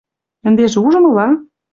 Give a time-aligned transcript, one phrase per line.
[0.47, 1.27] Ӹндежӹ ужмыла?